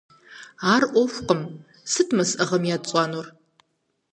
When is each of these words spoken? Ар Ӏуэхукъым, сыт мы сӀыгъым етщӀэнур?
Ар 0.73 0.83
Ӏуэхукъым, 0.91 1.41
сыт 1.91 2.09
мы 2.15 2.23
сӀыгъым 2.29 2.63
етщӀэнур? 2.75 3.27